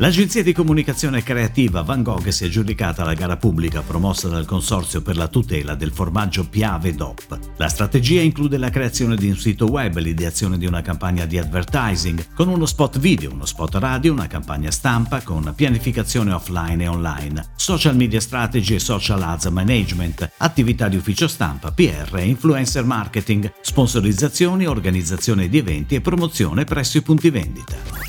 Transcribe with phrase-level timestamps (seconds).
[0.00, 5.02] L'agenzia di comunicazione creativa Van Gogh si è aggiudicata la gara pubblica promossa dal Consorzio
[5.02, 7.36] per la tutela del formaggio Piave DOP.
[7.56, 12.32] La strategia include la creazione di un sito web, l'ideazione di una campagna di advertising,
[12.32, 17.46] con uno spot video, uno spot radio, una campagna stampa con pianificazione offline e online,
[17.56, 24.64] social media strategy e social ads management, attività di ufficio stampa, PR, influencer marketing, sponsorizzazioni,
[24.64, 28.07] organizzazione di eventi e promozione presso i punti vendita.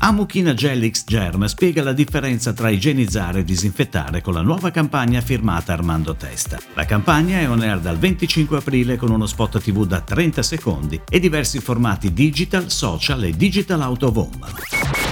[0.00, 5.72] Amuchina Gelix Germ spiega la differenza tra igienizzare e disinfettare con la nuova campagna firmata
[5.72, 6.58] Armando Testa.
[6.74, 11.00] La campagna è on air dal 25 aprile con uno spot TV da 30 secondi
[11.08, 14.46] e diversi formati digital, social e digital out of home.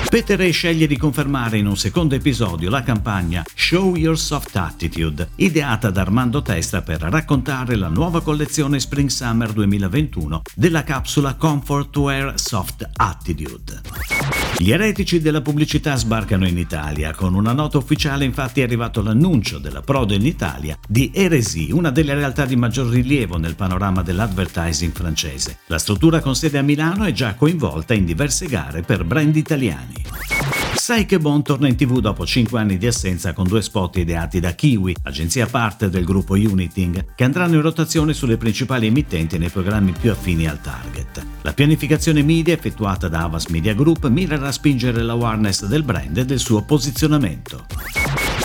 [0.09, 5.91] Peter sceglie di confermare in un secondo episodio la campagna Show Your Soft Attitude, ideata
[5.91, 12.39] da Armando Testa per raccontare la nuova collezione Spring Summer 2021 della capsula Comfort Wear
[12.39, 14.16] Soft Attitude.
[14.58, 17.14] Gli eretici della pubblicità sbarcano in Italia.
[17.14, 21.91] Con una nota ufficiale infatti è arrivato l'annuncio della Prodo in Italia di Eresi, una
[21.91, 25.58] delle realtà di maggior rilievo nel panorama dell'advertising francese.
[25.66, 30.04] La struttura con sede a Milano è già coinvolta in diverse gare per brand italiani.
[30.74, 34.41] Sai che Bon torna in tv dopo 5 anni di assenza con due spot ideati
[34.41, 39.50] da Kiwi, agenzia parte del gruppo Uniting, che andranno in rotazione sulle principali emittenti nei
[39.50, 41.06] programmi più affini al target.
[41.42, 46.25] La pianificazione media effettuata da Avas Media Group mirerà a spingere l'awareness del brand e
[46.25, 47.67] del suo posizionamento.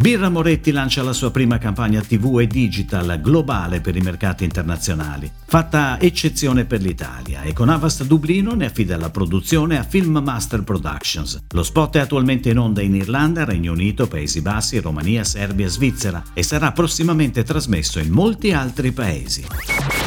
[0.02, 5.30] Birra Moretti lancia la sua prima campagna TV e digital globale per i mercati internazionali,
[5.46, 10.64] fatta eccezione per l'Italia e con Avast Dublino ne affida la produzione a Film Master
[10.64, 11.44] Productions.
[11.50, 16.24] Lo spot è attualmente in onda in Irlanda, Regno Unito, Paesi Bassi, Romania, Serbia Svizzera
[16.34, 19.46] e sarà prossimamente trasmesso in molti altri paesi.